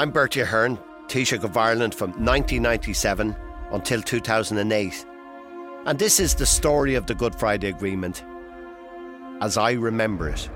I'm 0.00 0.12
Bertie 0.12 0.40
Ahern, 0.40 0.78
Taoiseach 1.08 1.44
of 1.44 1.58
Ireland 1.58 1.94
from 1.94 2.12
1997 2.12 3.36
until 3.70 4.00
2008. 4.00 5.06
And 5.84 5.98
this 5.98 6.18
is 6.18 6.34
the 6.34 6.46
story 6.46 6.94
of 6.94 7.04
the 7.04 7.14
Good 7.14 7.34
Friday 7.34 7.68
Agreement 7.68 8.24
as 9.42 9.58
I 9.58 9.72
remember 9.72 10.30
it. 10.30 10.48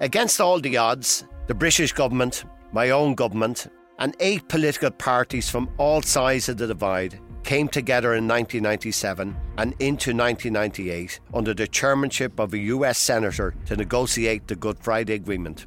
Against 0.00 0.40
all 0.40 0.58
the 0.58 0.76
odds, 0.76 1.24
the 1.46 1.54
British 1.54 1.92
government, 1.92 2.44
my 2.72 2.90
own 2.90 3.14
government, 3.14 3.68
and 4.00 4.16
eight 4.18 4.48
political 4.48 4.90
parties 4.90 5.48
from 5.48 5.70
all 5.78 6.02
sides 6.02 6.48
of 6.48 6.56
the 6.56 6.66
divide 6.66 7.20
came 7.44 7.68
together 7.68 8.14
in 8.14 8.26
1997 8.26 9.36
and 9.58 9.74
into 9.78 10.10
1998 10.10 11.20
under 11.32 11.54
the 11.54 11.68
chairmanship 11.68 12.40
of 12.40 12.52
a 12.52 12.58
US 12.58 12.98
senator 12.98 13.54
to 13.66 13.76
negotiate 13.76 14.48
the 14.48 14.56
Good 14.56 14.80
Friday 14.80 15.14
Agreement. 15.14 15.66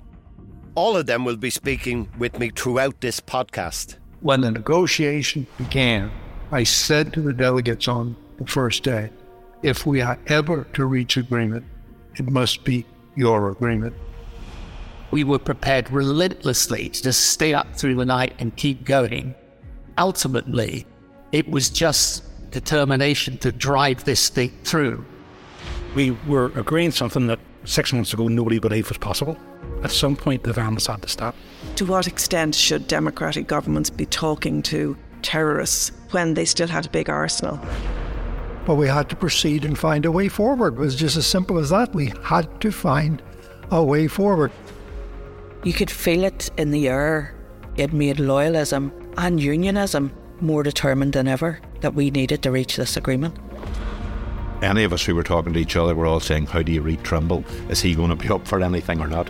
All 0.75 0.97
of 0.97 1.05
them 1.05 1.23
will 1.23 1.37
be 1.37 1.49
speaking 1.49 2.09
with 2.17 2.37
me 2.37 2.49
throughout 2.49 2.99
this 2.99 3.21
podcast. 3.21 3.95
When 4.19 4.41
the 4.41 4.51
negotiation 4.51 5.47
began, 5.57 6.11
I 6.51 6.63
said 6.63 7.13
to 7.13 7.21
the 7.21 7.31
delegates 7.31 7.87
on 7.87 8.17
the 8.37 8.45
first 8.45 8.83
day, 8.83 9.09
if 9.63 9.85
we 9.85 10.01
are 10.01 10.19
ever 10.27 10.65
to 10.73 10.85
reach 10.85 11.15
agreement, 11.15 11.63
it 12.15 12.29
must 12.29 12.65
be 12.65 12.85
your 13.15 13.51
agreement. 13.51 13.95
We 15.11 15.23
were 15.23 15.39
prepared 15.39 15.89
relentlessly 15.91 16.89
to 16.89 17.03
just 17.03 17.27
stay 17.27 17.53
up 17.53 17.73
through 17.73 17.95
the 17.95 18.05
night 18.05 18.33
and 18.37 18.53
keep 18.57 18.83
going. 18.83 19.33
Ultimately, 19.97 20.85
it 21.31 21.49
was 21.49 21.69
just 21.69 22.51
determination 22.51 23.37
to 23.37 23.53
drive 23.53 24.03
this 24.03 24.27
thing 24.27 24.51
through. 24.65 25.05
We 25.95 26.11
were 26.27 26.47
agreeing 26.55 26.91
something 26.91 27.27
that 27.27 27.39
six 27.63 27.93
months 27.93 28.13
ago 28.13 28.27
nobody 28.27 28.59
believed 28.59 28.89
was 28.89 28.97
possible. 28.97 29.37
At 29.85 29.91
some 29.91 30.15
point, 30.15 30.41
the 30.41 30.51
violence 30.51 30.87
had 30.87 31.03
to 31.03 31.07
stop. 31.07 31.35
To 31.75 31.85
what 31.85 32.07
extent 32.07 32.55
should 32.55 32.87
democratic 32.87 33.45
governments 33.45 33.91
be 33.91 34.07
talking 34.07 34.63
to 34.63 34.97
terrorists 35.21 35.91
when 36.09 36.33
they 36.33 36.45
still 36.45 36.67
had 36.67 36.87
a 36.87 36.89
big 36.89 37.07
arsenal? 37.07 37.59
But 38.65 38.77
we 38.77 38.87
had 38.87 39.09
to 39.09 39.15
proceed 39.15 39.63
and 39.63 39.77
find 39.77 40.03
a 40.07 40.11
way 40.11 40.27
forward. 40.27 40.73
It 40.73 40.79
was 40.79 40.95
just 40.95 41.17
as 41.17 41.27
simple 41.27 41.59
as 41.59 41.69
that. 41.69 41.93
We 41.93 42.11
had 42.23 42.59
to 42.61 42.71
find 42.71 43.21
a 43.69 43.83
way 43.83 44.07
forward. 44.07 44.51
You 45.63 45.71
could 45.71 45.91
feel 45.91 46.23
it 46.23 46.49
in 46.57 46.71
the 46.71 46.87
air. 46.87 47.35
It 47.77 47.93
made 47.93 48.17
loyalism 48.17 48.91
and 49.17 49.39
unionism 49.39 50.11
more 50.41 50.63
determined 50.63 51.13
than 51.13 51.27
ever 51.27 51.59
that 51.81 51.93
we 51.93 52.09
needed 52.09 52.41
to 52.41 52.49
reach 52.49 52.75
this 52.75 52.97
agreement. 52.97 53.37
Any 54.63 54.83
of 54.83 54.93
us 54.93 55.05
who 55.05 55.13
were 55.13 55.21
talking 55.21 55.53
to 55.53 55.59
each 55.59 55.75
other 55.75 55.93
were 55.93 56.07
all 56.07 56.19
saying, 56.19 56.47
How 56.47 56.63
do 56.63 56.71
you 56.71 56.81
read 56.81 57.03
Trimble? 57.03 57.45
Is 57.69 57.81
he 57.81 57.93
going 57.93 58.09
to 58.09 58.15
be 58.15 58.29
up 58.29 58.47
for 58.47 58.63
anything 58.63 58.99
or 58.99 59.05
not? 59.05 59.29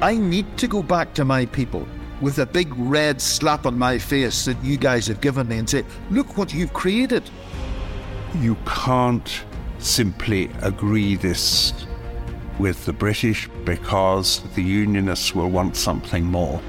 I 0.00 0.16
need 0.16 0.56
to 0.58 0.68
go 0.68 0.80
back 0.80 1.12
to 1.14 1.24
my 1.24 1.46
people 1.46 1.86
with 2.20 2.38
a 2.38 2.46
big 2.46 2.72
red 2.76 3.20
slap 3.20 3.66
on 3.66 3.76
my 3.76 3.98
face 3.98 4.44
that 4.44 4.62
you 4.62 4.76
guys 4.76 5.08
have 5.08 5.20
given 5.20 5.48
me 5.48 5.58
and 5.58 5.68
say, 5.68 5.84
Look 6.10 6.36
what 6.36 6.54
you've 6.54 6.72
created. 6.72 7.28
You 8.36 8.56
can't 8.64 9.44
simply 9.78 10.50
agree 10.62 11.16
this 11.16 11.72
with 12.60 12.84
the 12.86 12.92
British 12.92 13.48
because 13.64 14.40
the 14.54 14.62
Unionists 14.62 15.34
will 15.34 15.50
want 15.50 15.76
something 15.76 16.24
more. 16.24 16.60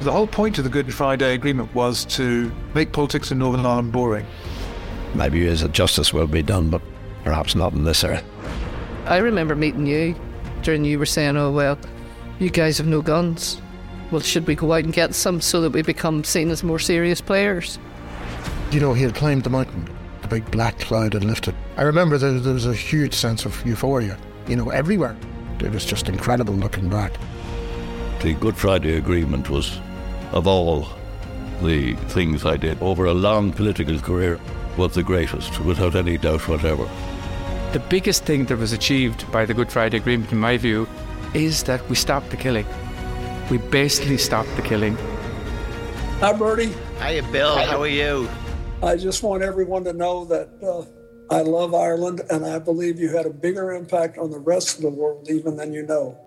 The 0.00 0.12
whole 0.12 0.26
point 0.26 0.56
of 0.56 0.64
the 0.64 0.70
Good 0.70 0.92
Friday 0.92 1.34
Agreement 1.34 1.74
was 1.74 2.06
to 2.16 2.50
make 2.74 2.92
politics 2.92 3.30
in 3.30 3.38
Northern 3.38 3.66
Ireland 3.66 3.92
boring. 3.92 4.24
My 5.14 5.28
view 5.28 5.46
is 5.46 5.60
that 5.60 5.72
justice 5.72 6.14
will 6.14 6.26
be 6.26 6.42
done, 6.42 6.70
but 6.70 6.80
perhaps 7.24 7.54
not 7.54 7.74
in 7.74 7.84
this 7.84 8.04
era. 8.04 8.22
I 9.06 9.18
remember 9.18 9.54
meeting 9.54 9.86
you 9.86 10.14
during 10.62 10.84
you 10.84 10.98
were 10.98 11.06
saying, 11.06 11.36
oh, 11.36 11.50
well, 11.50 11.78
you 12.38 12.50
guys 12.50 12.78
have 12.78 12.86
no 12.86 13.02
guns. 13.02 13.60
Well, 14.10 14.20
should 14.20 14.46
we 14.46 14.54
go 14.54 14.72
out 14.72 14.84
and 14.84 14.92
get 14.92 15.14
some 15.14 15.40
so 15.40 15.60
that 15.60 15.70
we 15.70 15.82
become 15.82 16.24
seen 16.24 16.50
as 16.50 16.62
more 16.62 16.78
serious 16.78 17.20
players? 17.20 17.78
You 18.70 18.80
know, 18.80 18.94
he 18.94 19.02
had 19.02 19.14
climbed 19.14 19.44
the 19.44 19.50
mountain, 19.50 19.88
the 20.22 20.28
big 20.28 20.50
black 20.50 20.78
cloud 20.78 21.14
had 21.14 21.24
lifted. 21.24 21.54
I 21.76 21.82
remember 21.82 22.16
there, 22.16 22.32
there 22.38 22.54
was 22.54 22.66
a 22.66 22.74
huge 22.74 23.14
sense 23.14 23.44
of 23.44 23.64
euphoria, 23.66 24.18
you 24.46 24.56
know, 24.56 24.70
everywhere. 24.70 25.16
It 25.60 25.72
was 25.72 25.84
just 25.84 26.08
incredible 26.08 26.54
looking 26.54 26.88
back. 26.88 27.12
The 28.22 28.34
Good 28.34 28.56
Friday 28.56 28.96
Agreement 28.96 29.50
was, 29.50 29.78
of 30.32 30.46
all 30.46 30.88
the 31.62 31.94
things 32.08 32.44
I 32.44 32.56
did 32.56 32.80
over 32.80 33.06
a 33.06 33.14
long 33.14 33.52
political 33.52 33.98
career, 33.98 34.38
was 34.76 34.94
the 34.94 35.02
greatest, 35.02 35.60
without 35.60 35.96
any 35.96 36.16
doubt 36.18 36.46
whatever. 36.48 36.88
The 37.72 37.80
biggest 37.90 38.24
thing 38.24 38.44
that 38.46 38.56
was 38.56 38.72
achieved 38.72 39.30
by 39.32 39.44
the 39.44 39.54
Good 39.54 39.70
Friday 39.70 39.96
Agreement, 39.96 40.32
in 40.32 40.38
my 40.38 40.56
view, 40.56 40.88
is 41.34 41.62
that 41.64 41.86
we 41.88 41.96
stopped 41.96 42.30
the 42.30 42.36
killing. 42.36 42.66
We 43.50 43.58
basically 43.58 44.18
stopped 44.18 44.54
the 44.56 44.62
killing. 44.62 44.96
Hi, 46.20 46.32
Bertie. 46.32 46.74
Hiya, 47.00 47.22
Bill. 47.30 47.56
How 47.56 47.80
are 47.80 47.86
you? 47.86 48.28
I 48.82 48.96
just 48.96 49.22
want 49.22 49.42
everyone 49.42 49.84
to 49.84 49.92
know 49.92 50.24
that 50.26 50.48
uh, 50.62 50.84
I 51.34 51.42
love 51.42 51.74
Ireland 51.74 52.22
and 52.30 52.44
I 52.44 52.58
believe 52.58 52.98
you 52.98 53.08
had 53.14 53.26
a 53.26 53.30
bigger 53.30 53.72
impact 53.72 54.18
on 54.18 54.30
the 54.30 54.38
rest 54.38 54.76
of 54.76 54.82
the 54.82 54.90
world 54.90 55.28
even 55.30 55.56
than 55.56 55.72
you 55.72 55.82
know. 55.82 56.18